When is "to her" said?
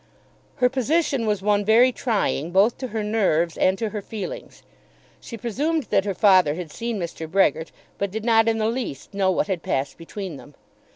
2.79-3.03, 3.77-4.01